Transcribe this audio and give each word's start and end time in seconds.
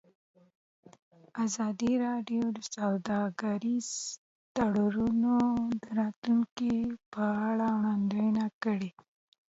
ازادي 1.45 1.91
راډیو 2.05 2.43
د 2.57 2.59
سوداګریز 2.75 3.89
تړونونه 4.55 5.33
د 5.81 5.83
راتلونکې 5.99 6.75
په 7.13 7.23
اړه 7.49 7.67
وړاندوینې 7.77 8.47
کړې. 8.63 8.89